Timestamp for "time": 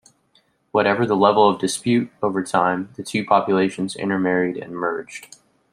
2.43-2.89